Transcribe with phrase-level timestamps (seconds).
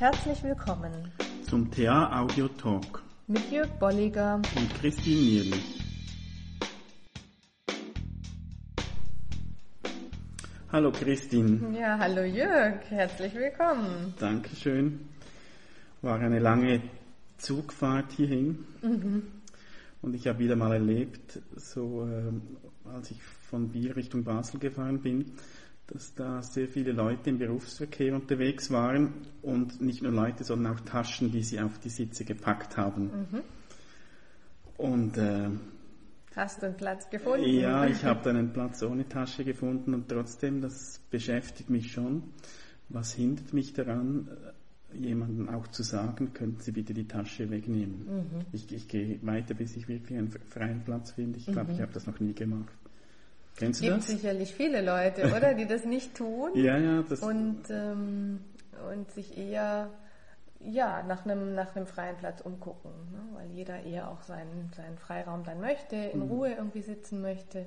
[0.00, 1.12] Herzlich willkommen
[1.46, 5.62] zum TA Audio Talk mit Jörg Bolliger und Christine Nierli.
[10.72, 11.78] Hallo Christine.
[11.78, 14.14] Ja, hallo Jörg, herzlich willkommen.
[14.18, 15.06] Dankeschön.
[16.00, 16.80] War eine lange
[17.36, 18.64] Zugfahrt hierhin.
[18.80, 19.24] Mhm.
[20.00, 25.02] Und ich habe wieder mal erlebt, so äh, als ich von Biel Richtung Basel gefahren
[25.02, 25.32] bin,
[25.90, 29.12] dass da sehr viele Leute im Berufsverkehr unterwegs waren
[29.42, 33.04] und nicht nur Leute, sondern auch Taschen, die sie auf die Sitze gepackt haben.
[33.04, 33.40] Mhm.
[34.76, 35.48] Und äh,
[36.36, 37.46] hast du einen Platz gefunden?
[37.46, 42.22] Ja, ich habe dann einen Platz ohne Tasche gefunden und trotzdem, das beschäftigt mich schon.
[42.88, 44.28] Was hindert mich daran,
[44.92, 48.06] jemandem auch zu sagen, könnten Sie bitte die Tasche wegnehmen?
[48.06, 48.46] Mhm.
[48.52, 51.38] Ich, ich gehe weiter, bis ich wirklich einen freien Platz finde.
[51.38, 51.74] Ich glaube, mhm.
[51.74, 52.72] ich habe das noch nie gemacht.
[53.56, 54.06] Kennst du gibt das?
[54.06, 56.52] sicherlich viele Leute, oder, die das nicht tun.
[56.54, 57.02] ja, ja.
[57.02, 58.40] Das und, ähm,
[58.90, 59.90] und sich eher
[60.60, 63.20] ja, nach einem, nach einem freien Platz umgucken, ne?
[63.32, 66.30] weil jeder eher auch seinen, seinen Freiraum dann möchte, in mhm.
[66.30, 67.66] Ruhe irgendwie sitzen möchte.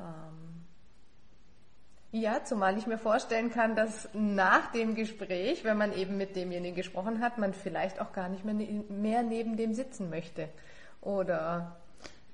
[0.00, 0.64] Ähm,
[2.12, 6.74] ja, zumal ich mir vorstellen kann, dass nach dem Gespräch, wenn man eben mit demjenigen
[6.74, 10.48] gesprochen hat, man vielleicht auch gar nicht mehr, ne, mehr neben dem sitzen möchte.
[11.00, 11.76] Oder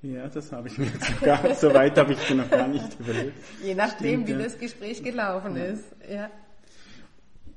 [0.03, 2.99] ja, das habe ich mir jetzt gar so weit habe ich mir noch gar nicht
[2.99, 3.33] überlegt.
[3.63, 4.37] Je nachdem, Stimmt, wie ja.
[4.37, 5.63] das Gespräch gelaufen ja.
[5.63, 5.83] ist.
[6.09, 6.29] Ja.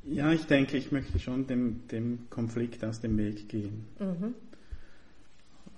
[0.04, 3.86] ja, ich denke, ich möchte schon dem, dem Konflikt aus dem Weg gehen.
[3.98, 4.34] Mhm.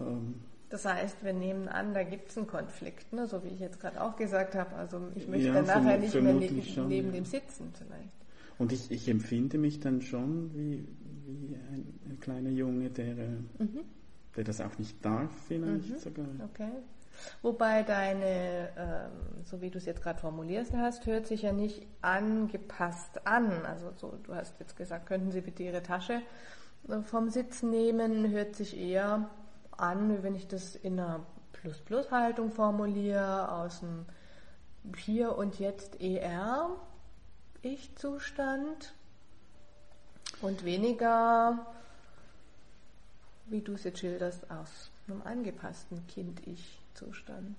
[0.01, 0.35] Ähm,
[0.69, 3.27] das heißt, wir nehmen an, da gibt es einen Konflikt, ne?
[3.27, 4.77] so wie ich jetzt gerade auch gesagt habe.
[4.77, 8.13] Also ich möchte ja, dann nachher nicht mehr neben, schon, neben dem sitzen vielleicht.
[8.59, 10.87] Und ich, ich empfinde mich dann schon wie,
[11.27, 13.85] wie ein, ein kleiner Junge, der äh, mhm
[14.39, 15.99] der das auch nicht darf, vielleicht mhm.
[15.99, 16.27] sogar.
[16.45, 16.71] Okay.
[17.43, 21.85] Wobei deine, ähm, so wie du es jetzt gerade formulierst hast, hört sich ja nicht
[22.03, 23.67] angepasst an.
[23.67, 26.23] Also so, du hast jetzt gesagt, könnten Sie bitte Ihre Tasche
[26.87, 29.29] äh, vom Sitz nehmen, hört sich eher
[29.77, 34.07] an, wie wenn ich das in einer Plus-Plus-Haltung formuliere, aus dem
[34.97, 36.71] Hier und Jetzt ER,
[37.63, 38.95] Ich-Zustand
[40.43, 41.67] und weniger
[43.51, 47.57] wie du es jetzt schilderst, aus einem angepassten Kind-Ich-Zustand.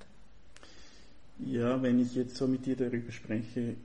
[1.46, 3.76] Ja, wenn ich jetzt so mit dir darüber spreche,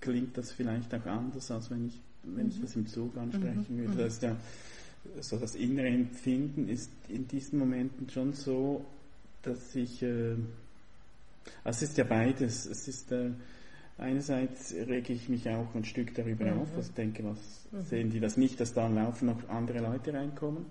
[0.00, 2.50] klingt das vielleicht auch anders, als wenn ich, wenn mhm.
[2.50, 3.78] ich das im Zug ansprechen mhm.
[3.78, 3.94] würde.
[3.94, 3.98] Mhm.
[3.98, 4.36] Das, ja,
[5.20, 8.84] so das innere Empfinden ist in diesen Momenten schon so,
[9.42, 10.34] dass ich, äh,
[11.62, 13.30] also es ist ja beides, es ist äh,
[13.98, 16.62] einerseits rege ich mich auch ein Stück darüber mhm.
[16.62, 17.38] auf, was ich denke, was
[17.70, 17.84] mhm.
[17.84, 20.66] sehen die das nicht, dass da Laufen noch andere Leute reinkommen.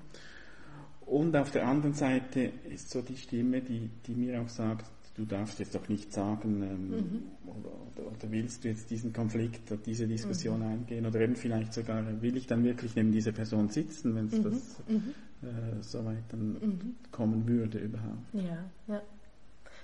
[1.06, 5.26] Und auf der anderen Seite ist so die Stimme, die, die mir auch sagt, du
[5.26, 7.24] darfst jetzt doch nicht sagen, ähm, mhm.
[7.46, 10.68] oder, oder, willst du jetzt diesen Konflikt oder diese Diskussion mhm.
[10.68, 14.34] eingehen oder eben vielleicht sogar, will ich dann wirklich neben dieser Person sitzen, wenn es
[14.34, 14.44] mhm.
[14.44, 15.14] das mhm.
[15.42, 16.96] äh, so weit dann mhm.
[17.12, 18.34] kommen würde überhaupt.
[18.34, 19.02] Ja, ja.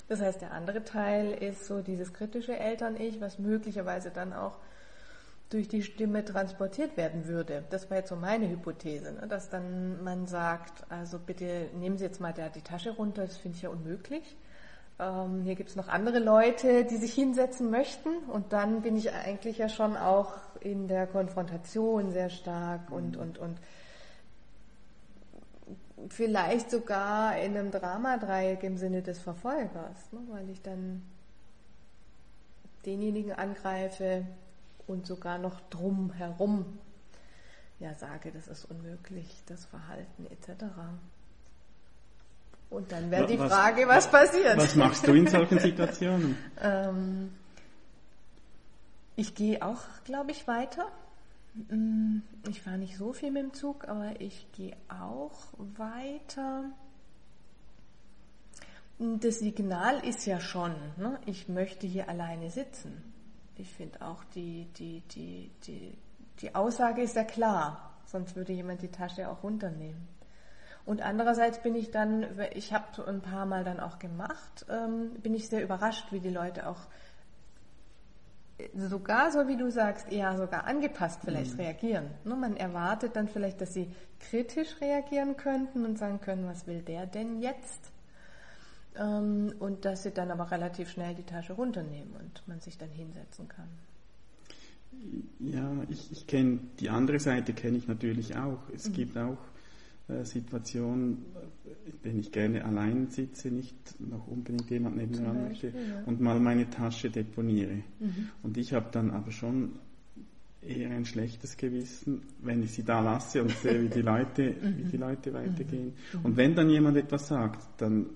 [0.08, 4.58] Das heißt, der andere Teil ist so dieses kritische Eltern-Ich, was möglicherweise dann auch
[5.50, 7.64] durch die Stimme transportiert werden würde.
[7.72, 9.28] Das war jetzt so meine Hypothese, ne?
[9.28, 13.38] dass dann man sagt, also bitte nehmen Sie jetzt mal da die Tasche runter, das
[13.38, 14.38] finde ich ja unmöglich.
[15.00, 19.12] Ähm, hier gibt es noch andere Leute, die sich hinsetzen möchten und dann bin ich
[19.12, 23.58] eigentlich ja schon auch in der Konfrontation sehr stark und, und, und
[26.10, 30.20] vielleicht sogar in einem Dramadreieck im Sinne des Verfolgers, ne?
[30.30, 31.02] weil ich dann
[32.86, 34.26] denjenigen angreife,
[34.90, 36.80] und sogar noch drumherum
[37.80, 40.66] ja sage, das ist unmöglich, das Verhalten etc.
[42.70, 44.58] Und dann wäre die Frage, was passiert.
[44.58, 46.38] Was machst du in solchen Situationen?
[46.62, 47.32] ähm,
[49.16, 50.88] ich gehe auch, glaube ich, weiter.
[51.70, 52.18] Mm,
[52.48, 55.40] ich fahre nicht so viel mit dem Zug, aber ich gehe auch
[55.78, 56.66] weiter.
[59.00, 61.18] Das Signal ist ja schon, ne?
[61.26, 63.09] ich möchte hier alleine sitzen
[63.60, 65.98] ich finde auch, die, die, die, die,
[66.40, 70.08] die Aussage ist ja klar, sonst würde jemand die Tasche auch runternehmen.
[70.86, 75.36] Und andererseits bin ich dann, ich habe ein paar Mal dann auch gemacht, ähm, bin
[75.36, 76.88] ich sehr überrascht, wie die Leute auch
[78.76, 81.62] sogar, so wie du sagst, eher sogar angepasst vielleicht mhm.
[81.62, 82.10] reagieren.
[82.24, 86.82] Nur man erwartet dann vielleicht, dass sie kritisch reagieren könnten und sagen können, was will
[86.82, 87.92] der denn jetzt?
[89.00, 92.90] Ähm, und dass sie dann aber relativ schnell die Tasche runternehmen und man sich dann
[92.90, 93.70] hinsetzen kann.
[95.40, 98.60] Ja, ich, ich kenne die andere Seite kenne ich natürlich auch.
[98.74, 98.94] Es mhm.
[98.94, 99.38] gibt auch
[100.10, 101.26] äh, Situationen,
[101.86, 106.04] in denen ich gerne allein sitze, nicht noch unbedingt jemand neben mir möchte ja.
[106.06, 107.84] und mal meine Tasche deponiere.
[108.00, 108.30] Mhm.
[108.44, 109.74] Und ich habe dann aber schon
[110.62, 114.84] eher ein schlechtes Gewissen, wenn ich sie da lasse und sehe, wie die Leute, wie
[114.84, 115.94] die Leute weitergehen.
[116.22, 118.08] Und wenn dann jemand etwas sagt, dann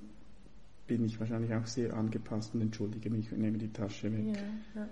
[0.87, 4.35] bin ich wahrscheinlich auch sehr angepasst und entschuldige mich und nehme die Tasche weg.
[4.35, 4.87] Ja, ja.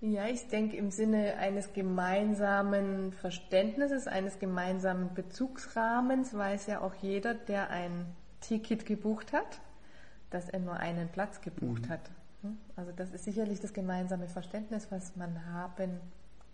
[0.00, 7.34] Ja, ich denke im Sinne eines gemeinsamen Verständnisses, eines gemeinsamen Bezugsrahmens weiß ja auch jeder,
[7.34, 8.06] der ein
[8.40, 9.60] Ticket gebucht hat,
[10.30, 11.88] dass er nur einen Platz gebucht mhm.
[11.88, 12.10] hat.
[12.76, 15.98] Also das ist sicherlich das gemeinsame Verständnis, was man haben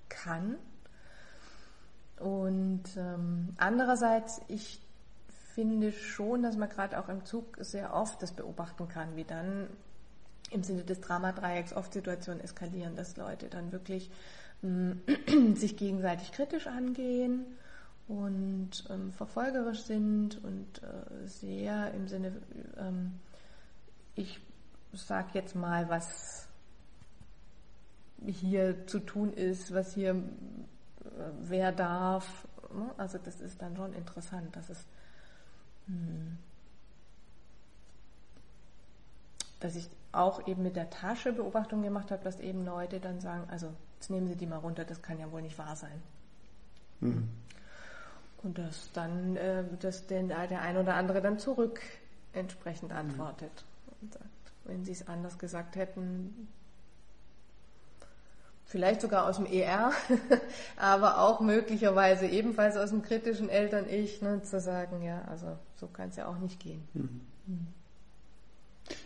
[0.08, 0.56] kann.
[2.18, 4.80] Und ähm, andererseits, ich
[5.54, 9.68] finde schon, dass man gerade auch im Zug sehr oft das beobachten kann, wie dann
[10.50, 14.10] im Sinne des Dramadreiecks oft Situationen eskalieren, dass Leute dann wirklich
[14.62, 15.00] ähm,
[15.54, 17.44] sich gegenseitig kritisch angehen
[18.08, 22.32] und ähm, verfolgerisch sind und äh, sehr im Sinne,
[22.76, 23.12] ähm,
[24.14, 24.40] ich
[24.92, 26.46] sag jetzt mal, was
[28.26, 30.22] hier zu tun ist, was hier äh,
[31.42, 32.46] wer darf.
[32.74, 32.90] Ne?
[32.96, 34.86] Also das ist dann schon interessant, dass es
[39.60, 43.48] dass ich auch eben mit der Tasche Beobachtung gemacht habe, dass eben Leute dann sagen,
[43.50, 46.02] also jetzt nehmen Sie die mal runter, das kann ja wohl nicht wahr sein.
[47.00, 47.28] Mhm.
[48.42, 51.80] Und dass dann äh, dass den, der ein oder andere dann zurück
[52.32, 52.98] entsprechend mhm.
[52.98, 53.92] antwortet mhm.
[54.02, 54.24] und sagt,
[54.64, 56.48] wenn Sie es anders gesagt hätten,
[58.64, 59.92] vielleicht sogar aus dem ER,
[60.76, 66.08] aber auch möglicherweise ebenfalls aus dem kritischen Eltern-Ich, ne, zu sagen, ja, also so kann
[66.08, 66.82] es ja auch nicht gehen.
[66.94, 67.20] Mhm.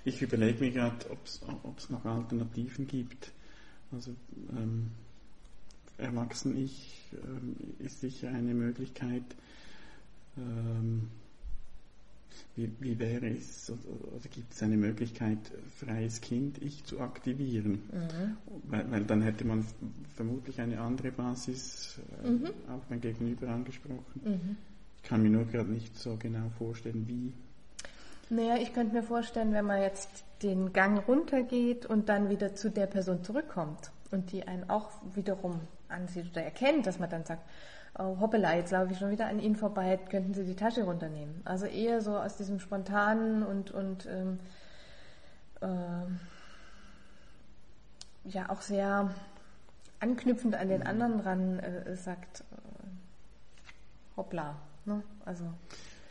[0.04, 3.32] Ich überlege mir gerade, ob es noch Alternativen gibt.
[3.92, 4.12] Also
[4.50, 4.90] ähm,
[5.98, 9.24] Erwachsen-Ich ähm, ist sicher eine Möglichkeit.
[10.36, 11.10] Ähm,
[12.56, 15.38] wie, wie, wäre es, oder, oder gibt es eine Möglichkeit,
[15.78, 17.82] freies Kind-Ich zu aktivieren?
[17.92, 18.36] Mhm.
[18.64, 19.64] Weil, weil, dann hätte man
[20.14, 22.46] vermutlich eine andere Basis, äh, mhm.
[22.68, 24.20] auch mein Gegenüber angesprochen.
[24.24, 24.56] Mhm.
[25.02, 27.32] Ich kann mir nur gerade nicht so genau vorstellen, wie.
[28.30, 32.70] Naja, ich könnte mir vorstellen, wenn man jetzt den Gang runtergeht und dann wieder zu
[32.70, 37.42] der Person zurückkommt und die einen auch wiederum ansieht oder erkennt, dass man dann sagt,
[37.98, 41.40] oh, hoppala, jetzt laufe ich schon wieder an Ihnen vorbei, könnten Sie die Tasche runternehmen.
[41.44, 44.38] Also eher so aus diesem spontanen und, und ähm,
[45.60, 46.06] äh,
[48.28, 49.10] ja auch sehr
[50.00, 54.56] anknüpfend an den anderen dran äh, sagt, äh, hoppla.
[54.84, 55.02] Ne?
[55.24, 55.44] Also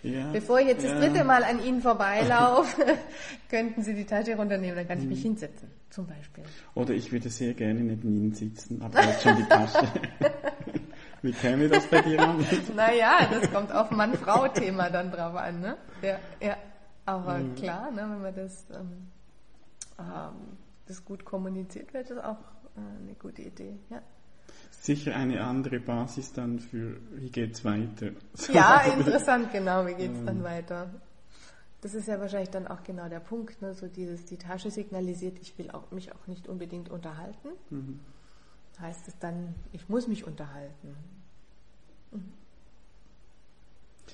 [0.03, 0.91] ja, Bevor ich jetzt ja.
[0.91, 2.97] das dritte Mal an Ihnen vorbeilaufe,
[3.49, 6.43] könnten Sie die Tasche runternehmen, dann kann ich mich hinsetzen, zum Beispiel.
[6.75, 9.87] Oder ich würde sehr gerne neben Ihnen sitzen, aber jetzt schon die Tasche.
[11.23, 12.45] Wie käme das bei dir an?
[12.75, 15.77] naja, das kommt auf Mann-Frau-Thema dann drauf an, ne?
[16.01, 16.57] Ja, ja.
[17.05, 17.55] Aber mhm.
[17.55, 19.07] klar, ne, wenn man das, ähm,
[19.97, 22.37] ähm, das gut kommuniziert, wäre das auch
[22.75, 24.01] äh, eine gute Idee, ja
[24.71, 28.11] sicher eine andere Basis dann für, wie geht's weiter.
[28.51, 30.89] Ja, interessant, genau, wie geht's dann weiter.
[31.81, 33.73] Das ist ja wahrscheinlich dann auch genau der Punkt, ne?
[33.73, 37.49] so dieses, die Tasche signalisiert, ich will auch, mich auch nicht unbedingt unterhalten.
[37.69, 37.99] Mhm.
[38.79, 40.95] Heißt es dann, ich muss mich unterhalten.
[42.11, 42.33] Mhm.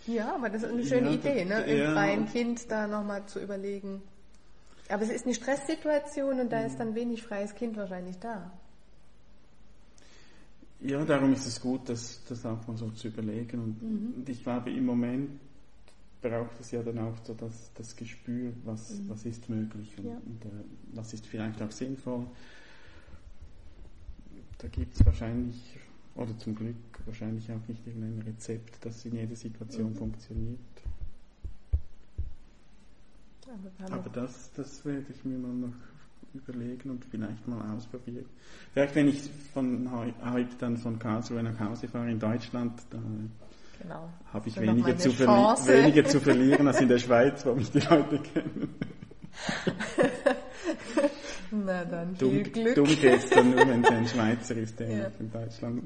[0.07, 1.63] Ja, aber das ist eine schöne ja, Idee, ne?
[1.63, 1.94] im ja.
[1.94, 4.01] freien Kind da nochmal zu überlegen.
[4.89, 8.51] Aber es ist eine Stresssituation und da ist dann wenig freies Kind wahrscheinlich da.
[10.83, 13.59] Ja, darum ist es gut, das, das auch mal so zu überlegen.
[13.59, 14.13] Und, mhm.
[14.18, 15.30] und ich glaube, im Moment
[16.21, 19.09] braucht es ja dann auch so das, das Gespür, was, mhm.
[19.09, 20.16] was ist möglich und, ja.
[20.25, 20.49] und äh,
[20.94, 22.25] was ist vielleicht auch sinnvoll.
[24.57, 25.78] Da gibt es wahrscheinlich,
[26.16, 26.75] oder zum Glück
[27.06, 29.95] wahrscheinlich auch nicht irgendein Rezept, das in jeder Situation mhm.
[29.95, 30.59] funktioniert.
[33.80, 35.75] Aber, Aber das, das werde ich mir mal noch
[36.33, 38.25] überlegen und vielleicht mal ausprobieren.
[38.73, 42.99] Vielleicht, wenn ich von heute dann von Karlsruhe nach Hause fahre in Deutschland, da
[43.81, 44.09] genau.
[44.31, 48.19] habe ich weniger zu, weniger zu verlieren als in der Schweiz, wo mich die Leute
[48.19, 48.69] kennen.
[51.52, 52.75] Na dann, viel dumm, Glück.
[52.75, 55.11] Dumm geht's dann nur, wenn es ein Schweizer ist, der ja.
[55.19, 55.83] in Deutschland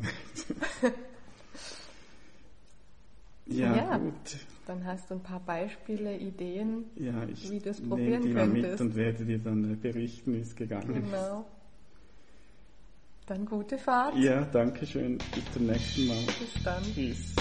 [3.57, 4.13] ja, ja, gut.
[4.65, 8.71] Dann hast du ein paar Beispiele, Ideen, ja, ich wie du es probieren die könntest.
[8.71, 11.11] mit und werde dir dann äh, berichten, wie es gegangen ist.
[11.11, 11.45] Genau.
[13.27, 14.15] Dann gute Fahrt.
[14.17, 15.17] Ja, danke schön.
[15.17, 16.23] Bis zum nächsten Mal.
[16.39, 16.83] Bis dann.
[16.83, 17.35] Tschüss.